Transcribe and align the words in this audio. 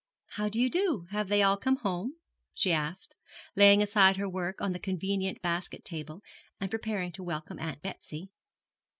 'How 0.29 0.49
do 0.49 0.59
you 0.59 0.67
do? 0.67 1.05
Have 1.11 1.27
they 1.27 1.43
all 1.43 1.57
come 1.57 1.75
home?' 1.75 2.15
she 2.55 2.71
asked, 2.73 3.15
laying 3.55 3.83
aside 3.83 4.17
her 4.17 4.27
work 4.27 4.59
on 4.59 4.73
the 4.73 4.79
convenient 4.79 5.43
basket 5.43 5.85
table 5.85 6.23
and 6.59 6.71
preparing 6.71 7.11
to 7.11 7.23
welcome 7.23 7.59
Aunt 7.59 7.83
Betsy. 7.83 8.31